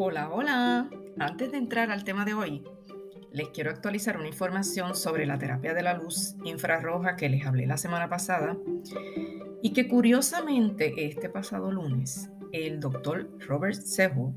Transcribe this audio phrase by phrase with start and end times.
[0.00, 0.88] Hola, hola.
[1.18, 2.62] Antes de entrar al tema de hoy,
[3.32, 7.66] les quiero actualizar una información sobre la terapia de la luz infrarroja que les hablé
[7.66, 8.56] la semana pasada
[9.60, 14.36] y que curiosamente este pasado lunes el doctor Robert Sehu,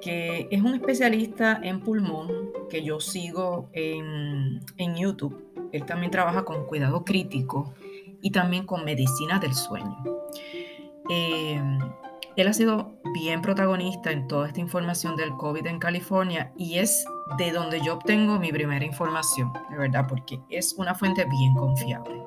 [0.00, 2.30] que es un especialista en pulmón
[2.70, 4.62] que yo sigo en,
[4.96, 7.74] YouTube, él también trabaja con cuidado crítico
[8.22, 10.02] y también con medicina del sueño.
[11.10, 11.60] Eh,
[12.38, 17.04] él ha sido bien protagonista en toda esta información del COVID en California y es
[17.36, 22.22] de donde yo obtengo mi primera información, de verdad, porque es una fuente bien confiable.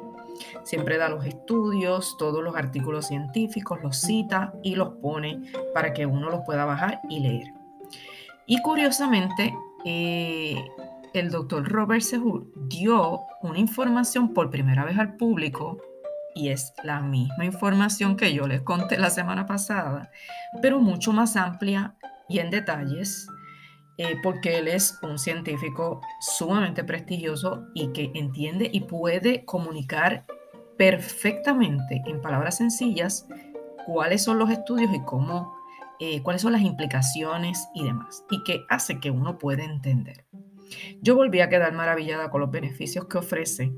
[0.64, 6.06] Siempre da los estudios, todos los artículos científicos, los cita y los pone para que
[6.06, 7.54] uno los pueda bajar y leer.
[8.46, 9.56] Y curiosamente,
[9.86, 10.62] eh,
[11.14, 15.78] el doctor Robert Sehur dio una información por primera vez al público
[16.36, 20.12] y es la misma información que yo les conté la semana pasada,
[20.62, 21.96] pero mucho más amplia
[22.30, 23.28] y en detalles,
[23.98, 30.26] eh, porque él es un científico sumamente prestigioso y que entiende y puede comunicar
[30.78, 33.28] perfectamente en palabras sencillas
[33.86, 35.54] cuáles son los estudios y cómo,
[36.00, 40.26] eh, cuáles son las implicaciones y demás, y que hace que uno pueda entender.
[41.02, 43.74] Yo volví a quedar maravillada con los beneficios que ofrece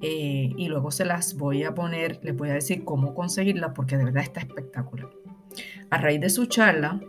[0.00, 3.96] eh, y luego se las voy a poner, les voy a decir cómo conseguirla porque
[3.96, 5.10] de verdad está espectacular.
[5.90, 7.00] A raíz de su charla,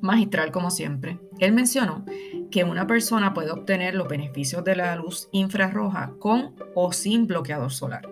[0.00, 2.04] magistral como siempre, él mencionó
[2.50, 7.70] que una persona puede obtener los beneficios de la luz infrarroja con o sin bloqueador
[7.70, 8.08] solar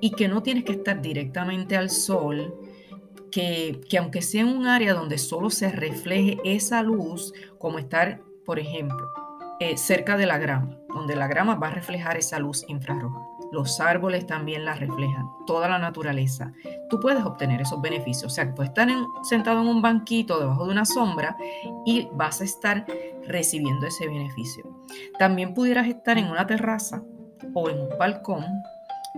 [0.00, 2.54] y que no tienes que estar directamente al sol,
[3.32, 8.20] que, que aunque sea en un área donde solo se refleje esa luz, como estar,
[8.44, 9.08] por ejemplo,
[9.60, 13.20] eh, cerca de la grama, donde la grama va a reflejar esa luz infrarroja.
[13.50, 16.52] Los árboles también la reflejan, toda la naturaleza.
[16.90, 18.32] Tú puedes obtener esos beneficios.
[18.32, 18.88] O sea, puedes estar
[19.22, 21.36] sentado en un banquito debajo de una sombra
[21.86, 22.84] y vas a estar
[23.26, 24.64] recibiendo ese beneficio.
[25.18, 27.02] También pudieras estar en una terraza
[27.54, 28.44] o en un balcón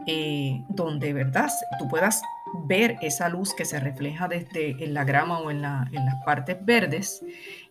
[0.06, 1.50] eh, donde, ¿verdad?
[1.78, 2.22] Tú puedas
[2.66, 5.88] ver esa luz que se refleja desde en la grama o en, las
[6.25, 7.25] partes verdes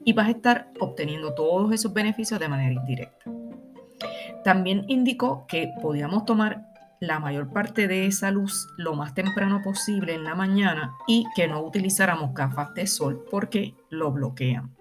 [0.03, 3.31] y vas a estar obteniendo todos esos beneficios de manera indirecta.
[4.43, 6.65] También indicó que podíamos tomar
[6.99, 11.47] la mayor parte de esa luz lo más temprano posible en la mañana y que
[11.47, 14.75] no utilizáramos gafas de sol porque lo bloquean.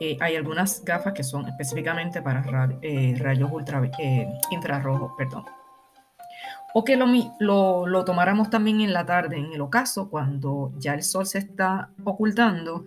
[0.00, 2.44] Eh, hay algunas gafas que son específicamente para
[2.80, 5.44] eh, rayos ultra, eh, infrarrojos, perdón
[6.72, 11.02] o que lo, lo, tomáramos también en la tarde, en el ocaso, cuando ya el
[11.02, 12.84] sol se está ocultando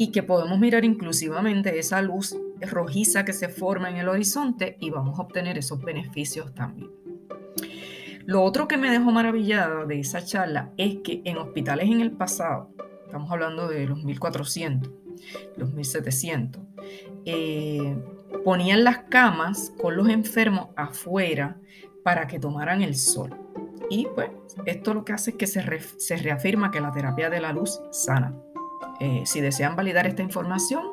[0.00, 4.88] y que podemos mirar inclusivamente esa luz rojiza que se forma en el horizonte y
[4.88, 6.90] vamos a obtener esos beneficios también.
[8.24, 12.12] Lo otro que me dejó maravillada de esa charla es que en hospitales en el
[12.12, 12.70] pasado,
[13.04, 14.90] estamos hablando de los 1400,
[15.58, 16.62] los 1700,
[17.26, 17.94] eh,
[18.42, 21.58] ponían las camas con los enfermos afuera
[22.02, 23.36] para que tomaran el sol.
[23.90, 24.30] Y pues
[24.64, 25.62] esto lo que hace es que se,
[25.98, 28.34] se reafirma que la terapia de la luz sana.
[29.00, 30.84] Eh, si desean validar esta información,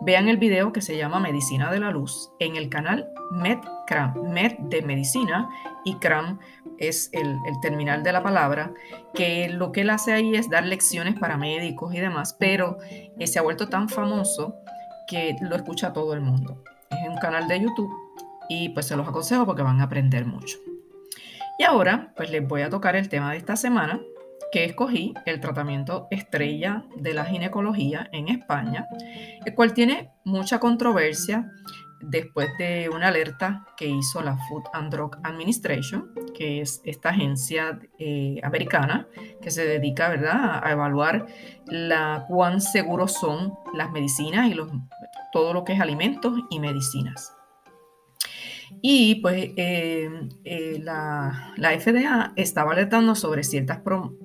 [0.00, 4.58] vean el video que se llama Medicina de la Luz en el canal MedCram, Med
[4.60, 5.48] de Medicina
[5.84, 6.38] y Cram
[6.78, 8.72] es el, terminal de la palabra,
[9.14, 13.26] que lo que él hace ahí es dar lecciones para médicos y demás, pero eh,
[13.26, 14.56] se ha vuelto tan famoso
[15.06, 16.64] que lo escucha todo el mundo.
[16.90, 17.92] Es un canal de YouTube
[18.48, 20.56] y pues se los aconsejo porque van a aprender mucho.
[21.58, 24.00] Y ahora pues les voy a tocar el tema de esta semana
[24.52, 28.86] que escogí el tratamiento estrella de la ginecología en España,
[29.44, 31.50] el cual tiene mucha controversia
[32.00, 37.78] después de una alerta que hizo la Food and Drug Administration, que es esta agencia
[37.98, 39.06] eh, americana
[39.42, 40.60] que se dedica ¿verdad?
[40.64, 41.26] a evaluar
[42.28, 44.56] cuán seguros son las medicinas y
[45.32, 47.32] todo lo que es alimentos y medicinas.
[48.82, 50.08] Y pues eh,
[50.44, 53.80] eh, la, FDA estaba alertando sobre ciertas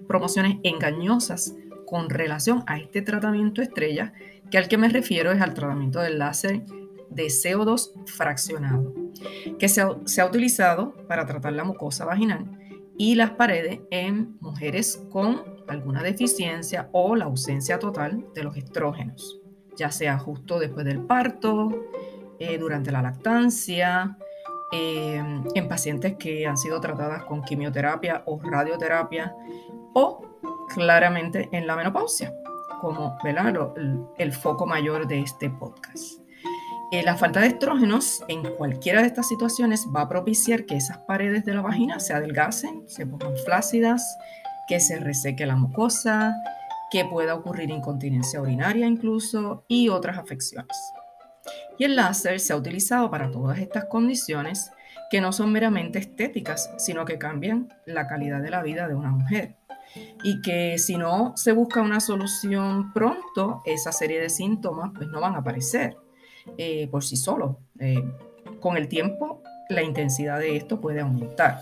[0.07, 1.55] promociones engañosas
[1.85, 4.13] con relación a este tratamiento estrella,
[4.49, 6.63] que al que me refiero es al tratamiento del láser
[7.09, 8.93] de CO2 fraccionado,
[9.59, 12.45] que se ha, utilizado para tratar la mucosa vaginal
[12.97, 19.39] y las paredes en mujeres con alguna deficiencia o la ausencia total de los estrógenos,
[19.77, 21.87] ya sea justo después del parto,
[22.39, 24.17] eh, durante la lactancia,
[24.77, 29.33] Em, en pacientes que han sido tratadas con quimioterapia o radioterapia
[29.93, 30.21] o
[30.73, 32.33] claramente en la menopausia,
[32.81, 33.17] como
[34.17, 36.19] el, foco mayor de este podcast.
[36.91, 40.97] Eh, la falta de estrógenos en cualquiera de estas situaciones va a propiciar que esas
[40.99, 44.03] paredes de la vagina se adelgacen, se pongan flácidas,
[44.67, 46.35] que se reseque la mucosa
[46.91, 50.75] que pueda ocurrir incontinencia urinaria incluso y otras afecciones.
[51.77, 54.71] Y el láser se ha utilizado para todas estas condiciones
[55.09, 59.09] que no son meramente estéticas, sino que cambian la calidad de la vida de una
[59.09, 59.55] mujer.
[60.23, 65.21] Y que si no se busca una solución pronto, esa serie de síntomas pues no
[65.21, 65.97] van a aparecer
[66.57, 67.55] eh, por sí solos.
[67.79, 68.03] Eh,
[68.59, 71.61] con el tiempo, la intensidad de esto puede aumentar.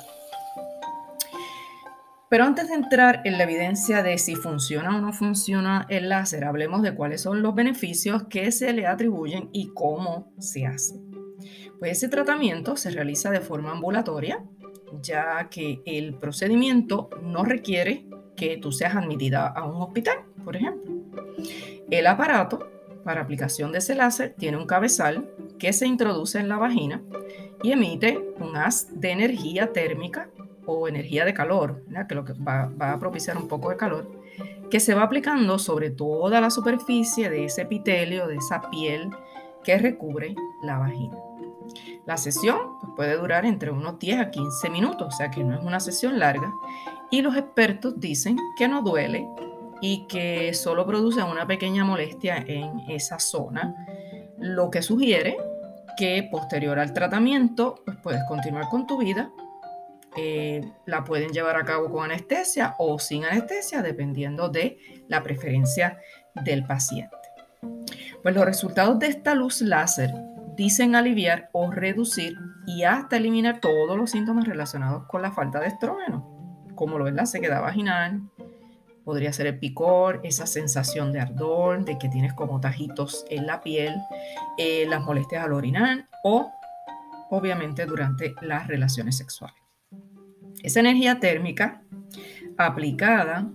[2.33, 6.45] Pero antes de entrar en la evidencia de si funciona o no funciona el láser,
[6.45, 11.00] hablemos de cuáles son los beneficios que se le atribuyen y cómo se hace.
[11.77, 14.44] Pues ese tratamiento se realiza de forma ambulatoria,
[15.00, 20.91] ya que el procedimiento no requiere que tú seas admitida a un hospital, por ejemplo.
[21.91, 22.68] El aparato
[23.03, 25.29] para aplicación de ese láser tiene un cabezal
[25.59, 27.03] que se introduce en la vagina
[27.62, 30.31] y emite un haz de energía térmica
[30.65, 34.10] o energía de calor, que lo que va, a propiciar un poco de calor,
[34.69, 39.10] que se va aplicando sobre toda la superficie de ese epitelio, de esa piel
[39.63, 41.18] que recubre la vagina.
[42.06, 45.56] La sesión pues, puede durar entre unos 10 a 15 minutos, o sea que no
[45.56, 46.51] es una sesión larga,
[47.12, 49.27] y los expertos dicen que no duele
[49.81, 53.75] y que solo produce una pequeña molestia en esa zona,
[54.39, 55.38] lo que sugiere
[55.98, 59.31] que posterior al tratamiento pues puedes continuar con tu vida
[60.15, 64.77] eh, la pueden llevar a cabo con anestesia o sin anestesia, dependiendo de
[65.07, 66.00] la preferencia
[66.44, 67.15] del paciente.
[68.21, 70.12] Pues los resultados de esta luz láser
[70.56, 75.68] dicen aliviar o reducir y hasta eliminar todos los síntomas relacionados con la falta de
[75.68, 78.21] estrógeno, como lo es la sequedad vaginal,
[79.04, 83.62] podría ser el picor, esa sensación de ardor, de que tienes como tajitos en la
[83.62, 83.95] piel,
[84.57, 86.51] eh, las molestias al orinar o
[87.30, 89.62] obviamente durante las relaciones sexuales.
[90.63, 91.83] Esa energía térmica
[92.57, 93.51] aplicada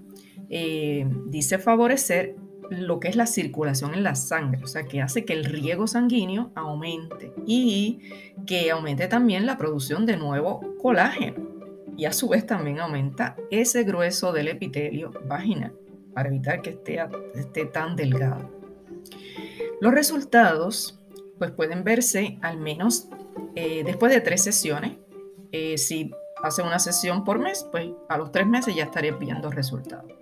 [0.50, 2.36] eh, dice favorecer
[2.70, 5.86] lo que es la circulación en la sangre, o sea, que hace que el riego
[5.86, 8.00] sanguíneo aumente y
[8.46, 11.48] que aumente también la producción de nuevo colágeno.
[11.96, 15.72] Y a su vez también aumenta ese grueso del epitelio vaginal
[16.14, 17.00] para evitar que esté,
[17.34, 18.50] esté tan delgado.
[19.80, 21.00] Los resultados
[21.38, 23.08] pues pueden verse al menos
[23.54, 24.92] eh, después de tres sesiones.
[25.52, 26.10] Eh, si
[26.42, 30.12] hace una sesión por mes, pues a los tres meses ya estaría viendo resultados.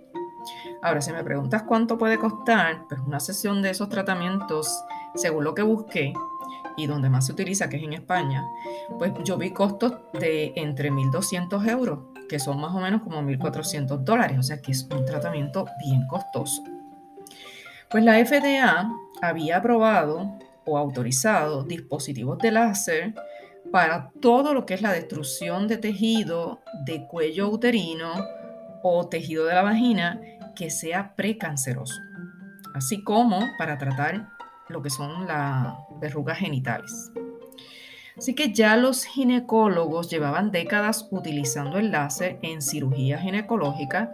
[0.81, 4.83] Ahora, si me preguntas cuánto puede costar, pues una sesión de esos tratamientos,
[5.15, 6.13] según lo que busqué
[6.77, 8.45] y donde más se utiliza, que es en España,
[8.97, 11.99] pues yo vi costos de entre 1.200 euros,
[12.29, 16.05] que son más o menos como 1.400 dólares, o sea que es un tratamiento bien
[16.07, 16.63] costoso.
[17.89, 18.91] Pues la FDA
[19.21, 23.13] había aprobado o autorizado dispositivos de láser
[23.71, 28.13] para todo lo que es la destrucción de tejido de cuello uterino
[28.83, 30.21] o tejido de la vagina
[30.55, 31.99] que sea precanceroso,
[32.73, 34.29] así como para tratar
[34.69, 37.11] lo que son las verrugas genitales.
[38.17, 44.11] Así que ya los ginecólogos llevaban décadas utilizando el láser en cirugía ginecológica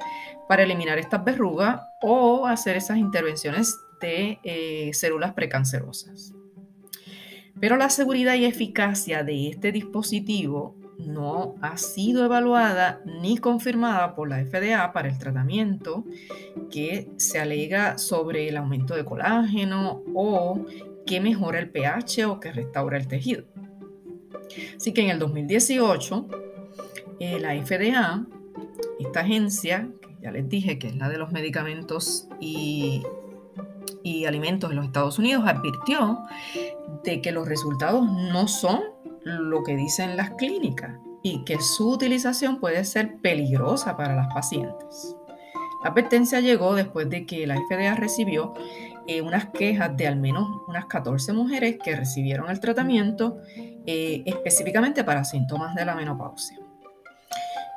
[0.49, 6.33] para eliminar estas verrugas o hacer esas intervenciones de eh, células precancerosas.
[7.63, 14.27] Pero la seguridad y eficacia de este dispositivo no ha sido evaluada ni confirmada por
[14.27, 16.03] la FDA para el tratamiento
[16.69, 20.65] que se alega sobre el aumento de colágeno o
[21.05, 23.45] que mejora el pH o que restaura el tejido.
[24.75, 26.27] Así que en el 2018,
[27.21, 28.25] eh, la FDA,
[28.99, 33.03] esta agencia, que ya les dije que es la de los medicamentos y
[34.03, 36.19] y Alimentos en los Estados Unidos advirtió
[37.03, 38.81] de que los resultados no son
[39.23, 45.15] lo que dicen las clínicas y que su utilización puede ser peligrosa para las pacientes.
[45.83, 48.53] La advertencia llegó después de que la FDA recibió
[49.05, 53.37] eh, unas quejas de al menos unas 14 mujeres que recibieron el tratamiento
[53.85, 56.57] eh, específicamente para síntomas de la menopausia.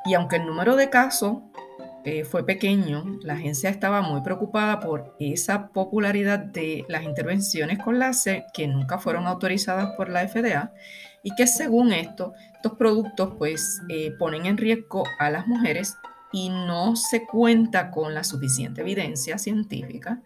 [0.05, 1.39] Y aunque el número de casos
[2.07, 7.99] eh, fue pequeño, la agencia estaba muy preocupada por esa popularidad de las intervenciones con
[7.99, 10.71] láser que nunca fueron autorizadas por la FDA
[11.21, 15.97] y que según esto, estos productos pues eh, ponen en riesgo a las mujeres
[16.31, 20.21] y no se cuenta con la suficiente evidencia científica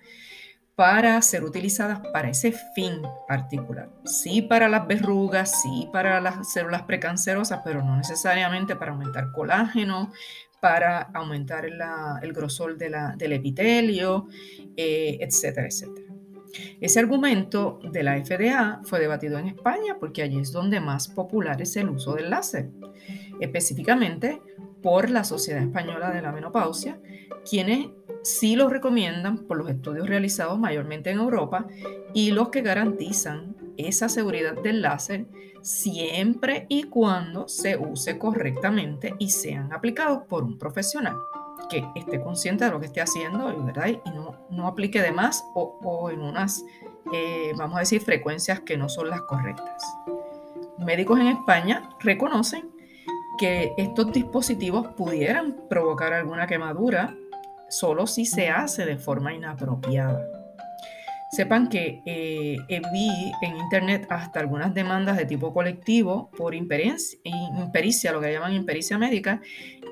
[0.76, 3.90] para ser utilizadas para ese fin particular.
[4.06, 10.12] Sí para las verrugas, sí para las células precancerosas, pero no necesariamente para aumentar colágeno,
[10.62, 14.28] para aumentar el grosor del epitelio,
[14.78, 16.08] eh, etcétera, etcétera.
[16.80, 21.62] Ese argumento de la FDA fue debatido en España porque allí es donde más popular
[21.62, 22.70] es el uso del láser,
[23.40, 24.42] específicamente
[24.84, 27.00] por la Sociedad Española de la Menopausia,
[27.50, 27.88] quienes
[28.24, 31.68] sí lo recomiendan por los estudios realizados mayormente en Europa
[32.14, 33.51] y los que garantizan
[33.88, 35.26] esa seguridad del láser
[35.62, 41.16] siempre y cuando se use correctamente y sean aplicados por un profesional
[41.70, 43.88] que esté consciente de lo que esté haciendo ¿verdad?
[43.88, 46.66] y no, no aplique de más o, en unas,
[47.14, 49.84] eh, vamos a decir, frecuencias que no son las correctas.
[50.78, 52.72] Médicos en España reconocen
[53.38, 57.16] que estos dispositivos pudieran provocar alguna quemadura
[57.70, 60.41] solo si se hace de forma inapropiada.
[61.32, 68.20] Sepan que eh, vi en internet hasta algunas demandas de tipo colectivo por impericia, lo
[68.20, 69.42] que llaman impericia médica,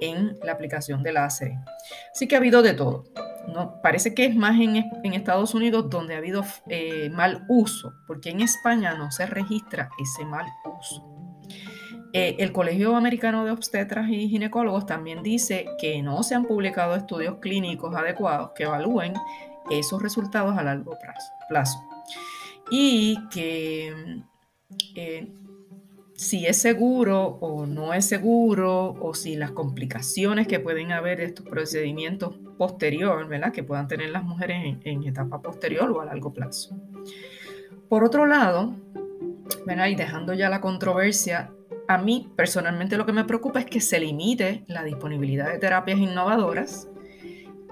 [0.02, 1.54] en la aplicación del láser.
[2.14, 3.06] Así que ha habido de todo.
[3.48, 4.76] No, parece que es más en,
[5.14, 10.26] Estados Unidos donde ha habido eh, mal uso, porque en España no se registra ese
[10.26, 10.46] mal
[10.78, 11.10] uso.
[12.12, 16.96] Eh, el Colegio Americano de Obstetras y Ginecólogos también dice que no se han publicado
[16.96, 19.14] estudios clínicos adecuados que evalúen
[19.70, 20.98] esos resultados a largo
[21.48, 21.80] plazo.
[22.72, 24.24] Y que
[24.96, 25.32] eh,
[26.20, 31.26] si es seguro o no es seguro, o si las complicaciones que pueden haber de
[31.26, 33.54] estos procedimientos posterior, ¿verdad?
[33.54, 36.78] Que puedan tener las mujeres en, etapa posterior o a largo plazo.
[37.88, 38.76] Por otro lado,
[39.66, 41.52] y dejando ya la controversia,
[41.88, 46.00] a mí personalmente lo que me preocupa es que se limite la disponibilidad de terapias
[46.00, 46.90] innovadoras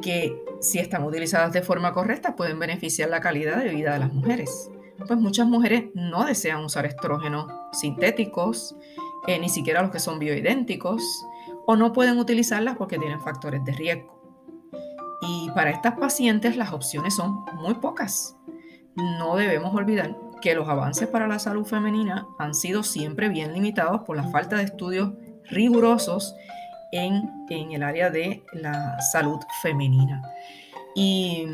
[0.01, 4.13] que si están utilizadas de forma correcta pueden beneficiar la calidad de vida de las
[4.13, 4.69] mujeres.
[5.05, 8.75] Pues muchas mujeres no desean usar estrógenos sintéticos,
[9.27, 11.03] eh, ni siquiera los que son bioidénticos,
[11.65, 14.17] o no pueden utilizarlas porque tienen factores de riesgo.
[15.21, 18.35] Y para estas pacientes las opciones son muy pocas.
[18.95, 24.01] No debemos olvidar que los avances para la salud femenina han sido siempre bien limitados
[24.01, 25.11] por la falta de estudios
[25.45, 26.35] rigurosos
[26.91, 30.21] en, el área de la salud femenina.
[30.95, 31.45] Y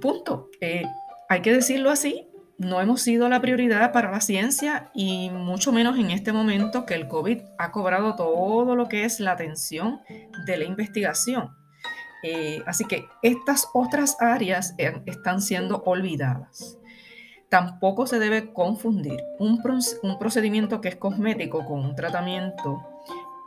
[0.00, 0.84] punto, eh,
[1.28, 2.28] hay que decirlo así,
[2.58, 6.94] no hemos sido la prioridad para la ciencia y mucho menos en este momento que
[6.94, 10.00] el COVID ha cobrado todo lo que es la atención
[10.44, 11.50] de la investigación.
[12.24, 14.74] Eh, así que estas otras áreas
[15.06, 16.78] están siendo olvidadas.
[17.48, 19.62] Tampoco se debe confundir un,
[20.02, 22.82] un procedimiento que es cosmético con un tratamiento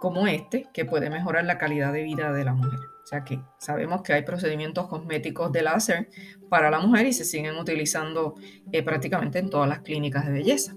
[0.02, 2.80] como este que puede mejorar la calidad de vida de la mujer.
[3.04, 6.10] O sea que sabemos que hay procedimientos cosméticos de láser
[6.50, 8.34] para la mujer y se siguen utilizando
[8.72, 10.76] eh, prácticamente en todas las clínicas de belleza.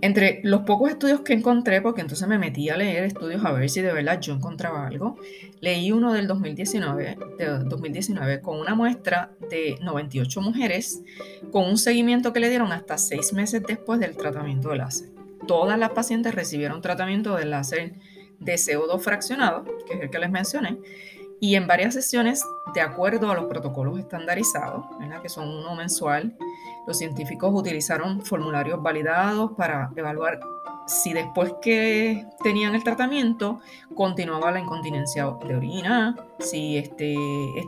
[0.00, 3.68] Entre los pocos estudios que encontré, porque entonces me metí a leer estudios a ver
[3.68, 5.18] si de verdad yo encontraba algo,
[5.60, 11.02] leí uno del 2019, de 2019 con una muestra de 98 mujeres
[11.52, 15.15] con un seguimiento que le dieron hasta seis meses después del tratamiento de láser
[15.46, 17.94] todas las pacientes recibieron tratamiento de láser
[18.38, 20.78] de CO2 fraccionado, que es el que les mencioné,
[21.40, 22.42] y en varias sesiones,
[22.74, 24.86] de acuerdo a los protocolos estandarizados,
[25.22, 26.36] que son uno mensual,
[26.86, 30.40] los científicos utilizaron formularios validados para evaluar
[30.86, 33.60] si después que tenían el tratamiento
[33.94, 37.16] continuaba la incontinencia de orina, si este,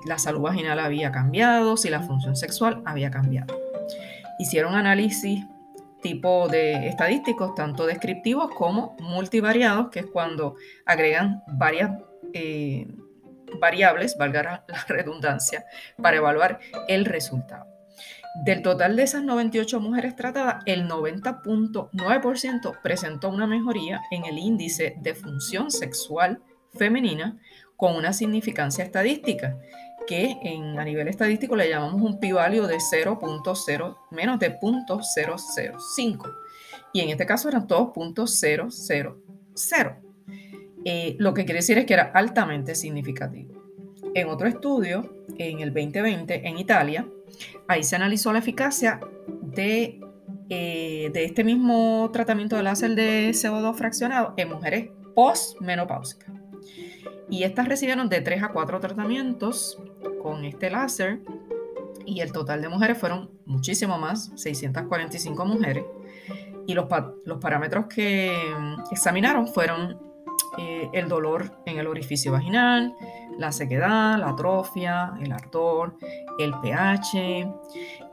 [0.07, 3.59] la salud vaginal había cambiado, si la función sexual había cambiado.
[4.39, 5.45] Hicieron análisis
[6.03, 11.91] tipo de estadísticos, tanto descriptivos como multivariados, que es cuando agregan varias
[12.33, 12.87] eh,
[13.61, 15.65] variables, valga la redundancia,
[16.01, 17.67] para evaluar el resultado.
[18.45, 24.97] Del total de esas 98 mujeres tratadas, el 90.9% presentó una mejoría en el índice
[25.01, 26.41] de función sexual
[26.75, 27.39] femenina
[27.77, 29.57] con una significancia estadística
[30.09, 36.35] que en, a nivel estadístico le llamamos un pi-value de 0.0, menos de 0.005.
[36.95, 39.95] Y en este caso eran todos .000.
[40.85, 43.53] Eh, lo que quiere decir es que era altamente significativo.
[44.15, 47.07] En otro estudio, en el 2020, en Italia,
[47.67, 49.01] ahí se analizó la eficacia
[49.43, 50.01] de,
[50.49, 56.33] eh, de este mismo tratamiento de láser de CO2 fraccionado en mujeres postmenopáusicas.
[57.29, 59.79] Y estas recibieron de 3 a 4 tratamientos
[60.23, 61.21] con este láser
[62.05, 65.85] y el total de mujeres fueron muchísimo más, 645 mujeres.
[66.67, 66.87] Y los,
[67.25, 69.99] los parámetros que mm, examinaron fueron
[70.59, 72.95] eh, el dolor en el orificio vaginal,
[73.39, 75.97] la sequedad, la atrofia, el ardor,
[76.39, 77.49] el pH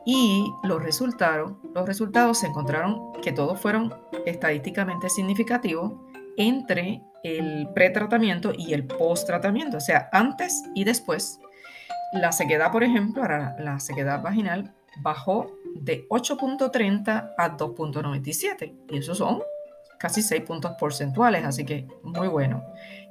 [0.05, 3.93] y los resultados, los resultados se encontraron que todos fueron
[4.25, 5.93] estadísticamente significativos
[6.37, 11.39] entre el pretratamiento y el post-tratamiento, o sea, antes y después.
[12.15, 19.41] La sequedad, por ejemplo, la sequedad vaginal bajó de 8.30 a 2.97 y eso son
[19.99, 22.63] casi 6 puntos porcentuales, así que muy bueno.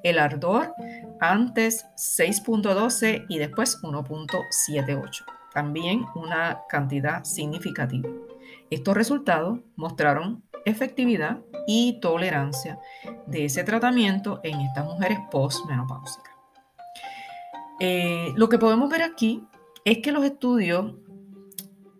[0.03, 0.75] El ardor
[1.21, 5.25] antes 6.12 y después 1.78.
[5.53, 8.09] También una cantidad significativa.
[8.71, 12.79] Estos resultados mostraron efectividad y tolerancia
[13.27, 16.34] de ese tratamiento en estas mujeres postmenopáusicas.
[17.81, 19.43] Eh, lo que podemos ver aquí
[19.85, 20.95] es que los estudios,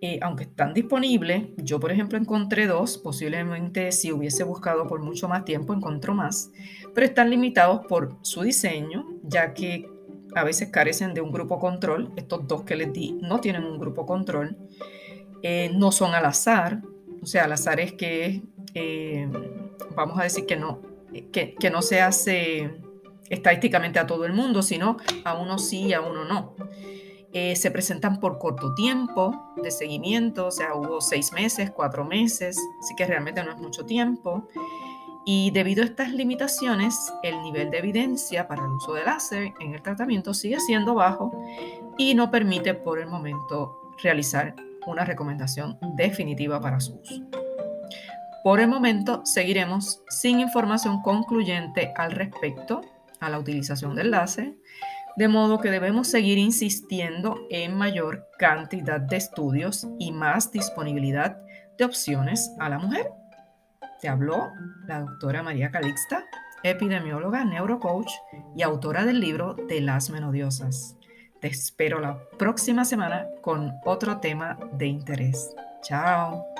[0.01, 5.29] eh, aunque están disponibles, yo por ejemplo encontré dos, posiblemente si hubiese buscado por mucho
[5.29, 6.51] más tiempo encontró más,
[6.95, 9.91] pero están limitados por su diseño, ya que
[10.35, 12.13] a veces carecen de un grupo control.
[12.17, 14.57] Estos dos que les di no tienen un grupo control,
[15.43, 16.83] eh, no son al azar,
[17.21, 18.43] o sea, al azar es que
[19.95, 20.81] vamos a decir que no,
[21.33, 22.71] que no se hace
[23.29, 26.55] estadísticamente a todo el mundo, sino a uno sí y a uno no.
[27.33, 32.57] Eh, se presentan por corto tiempo de seguimiento, o sea, hubo seis meses, cuatro meses,
[32.81, 34.49] así que realmente no es mucho tiempo.
[35.27, 39.75] Y debido a estas limitaciones, el nivel de evidencia para el uso del láser en
[39.75, 41.33] el tratamiento sigue siendo bajo
[41.99, 44.55] y no permite por el momento realizar
[44.87, 47.23] una recomendación definitiva para su uso.
[48.45, 52.83] Por el momento seguiremos sin información concluyente al respecto
[53.25, 54.55] a la utilización del láser,
[55.17, 61.39] de modo que debemos seguir insistiendo en mayor cantidad de estudios y más disponibilidad
[61.79, 63.11] de opciones a la mujer.
[64.01, 64.51] Te habló
[64.87, 66.25] la doctora María Calixta,
[66.63, 68.11] epidemióloga, neurocoach
[68.57, 70.97] y autora del libro De las Menodiosas.
[71.41, 75.55] Te espero la próxima semana con otro tema de interés.
[75.83, 76.54] Chao.